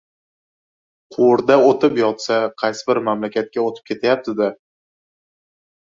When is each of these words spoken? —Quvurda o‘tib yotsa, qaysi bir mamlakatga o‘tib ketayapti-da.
—Quvurda 1.15 1.57
o‘tib 1.67 2.01
yotsa, 2.01 2.39
qaysi 2.63 2.89
bir 2.89 3.03
mamlakatga 3.09 3.67
o‘tib 3.69 3.87
ketayapti-da. 3.93 4.49